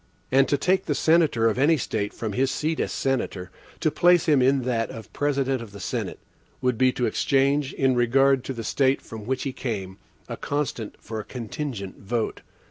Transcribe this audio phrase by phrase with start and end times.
[0.31, 3.51] And to take the senator of any State from his seat as senator,
[3.81, 6.17] to place him in that of President of the Senate,
[6.59, 10.95] would be to exchange, in regard to the State from which he came, a constant
[10.99, 12.41] for a contingent vote.